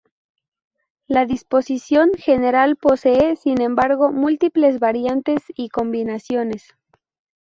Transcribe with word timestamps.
La 1.05 1.27
disposición 1.27 2.13
general 2.17 2.75
posee, 2.75 3.35
sin 3.35 3.61
embargo, 3.61 4.11
múltiples 4.11 4.79
variantes 4.79 5.43
y 5.55 5.69
combinaciones. 5.69 6.73